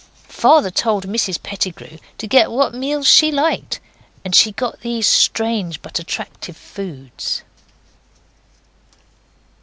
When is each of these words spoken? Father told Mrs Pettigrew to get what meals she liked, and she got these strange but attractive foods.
Father 0.29 0.71
told 0.71 1.05
Mrs 1.05 1.43
Pettigrew 1.43 1.99
to 2.17 2.25
get 2.25 2.49
what 2.49 2.73
meals 2.73 3.07
she 3.07 3.31
liked, 3.31 3.79
and 4.25 4.33
she 4.33 4.51
got 4.51 4.79
these 4.79 5.05
strange 5.05 5.79
but 5.83 5.99
attractive 5.99 6.57
foods. 6.57 7.43